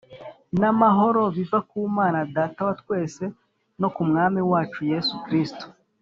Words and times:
n’amahoro 0.59 1.21
biva 1.35 1.59
ku 1.69 1.75
Mana 1.97 2.19
Data 2.35 2.59
wa 2.67 2.75
twese, 2.81 3.23
no 3.81 3.87
ku 3.95 4.01
Mwami 4.09 4.39
wacu 4.51 4.79
Yesu 4.91 5.13
Kristo. 5.25 5.65